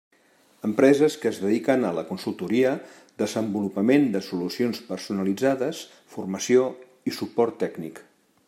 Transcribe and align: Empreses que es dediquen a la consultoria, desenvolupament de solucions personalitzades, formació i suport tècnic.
Empreses 0.67 1.17
que 1.25 1.29
es 1.33 1.41
dediquen 1.41 1.85
a 1.89 1.91
la 1.97 2.03
consultoria, 2.13 2.71
desenvolupament 3.23 4.09
de 4.17 4.23
solucions 4.31 4.83
personalitzades, 4.91 5.85
formació 6.17 6.69
i 7.13 7.19
suport 7.21 7.63
tècnic. 7.67 8.07